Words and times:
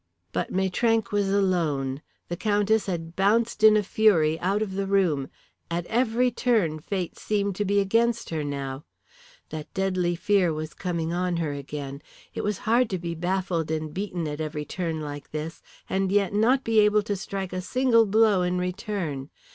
But 0.33 0.51
Maitrank 0.51 1.11
was 1.11 1.29
alone. 1.31 2.01
The 2.27 2.35
Countess 2.35 2.87
had 2.87 3.15
bounced 3.15 3.63
in 3.63 3.77
a 3.77 3.83
fury 3.83 4.39
out 4.39 4.63
of 4.63 4.73
the 4.73 4.87
room. 4.87 5.29
At 5.69 5.85
every 5.85 6.31
turn 6.31 6.79
fate 6.79 7.19
seemed 7.19 7.55
to 7.57 7.65
be 7.65 7.79
against 7.79 8.31
her 8.31 8.43
now. 8.43 8.83
That 9.49 9.71
deadly 9.75 10.15
fear 10.15 10.51
was 10.55 10.73
coming 10.73 11.13
on 11.13 11.37
her 11.37 11.53
again. 11.53 12.01
It 12.33 12.43
was 12.43 12.57
hard 12.65 12.89
to 12.89 12.97
be 12.97 13.13
baffled 13.13 13.69
and 13.69 13.93
beaten 13.93 14.27
at 14.27 14.41
every 14.41 14.65
turn 14.65 15.01
like 15.01 15.29
this, 15.29 15.61
and 15.87 16.11
yet 16.11 16.33
not 16.33 16.63
be 16.63 16.79
able 16.79 17.03
to 17.03 17.15
strike 17.15 17.53
a 17.53 17.61
single 17.61 18.07
blow 18.07 18.41
in 18.41 18.57
return. 18.57 19.29